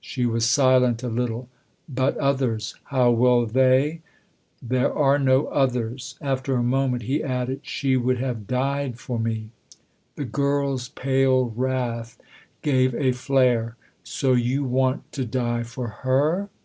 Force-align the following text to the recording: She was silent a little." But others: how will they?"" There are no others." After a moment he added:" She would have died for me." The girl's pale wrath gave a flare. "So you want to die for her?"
She 0.00 0.26
was 0.26 0.46
silent 0.50 1.04
a 1.04 1.08
little." 1.08 1.48
But 1.88 2.16
others: 2.16 2.74
how 2.86 3.12
will 3.12 3.46
they?"" 3.46 4.00
There 4.72 4.92
are 4.92 5.16
no 5.16 5.46
others." 5.46 6.16
After 6.20 6.56
a 6.56 6.62
moment 6.64 7.04
he 7.04 7.22
added:" 7.22 7.60
She 7.78 7.96
would 7.96 8.18
have 8.18 8.48
died 8.48 8.98
for 8.98 9.16
me." 9.16 9.50
The 10.16 10.24
girl's 10.24 10.88
pale 10.88 11.50
wrath 11.54 12.20
gave 12.62 12.96
a 12.96 13.12
flare. 13.12 13.76
"So 14.02 14.32
you 14.32 14.64
want 14.64 15.12
to 15.12 15.24
die 15.24 15.62
for 15.62 15.86
her?" 15.86 16.48